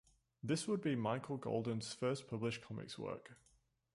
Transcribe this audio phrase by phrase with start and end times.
[0.41, 3.35] This would be Michael Golden's first published comics work.